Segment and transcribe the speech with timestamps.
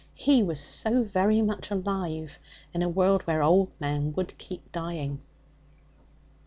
[0.15, 2.39] He was so very much alive
[2.73, 5.21] in a world where old men would keep dying.